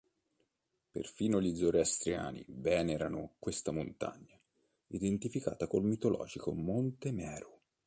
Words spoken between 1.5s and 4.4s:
zoroastriani venerano questa montagna,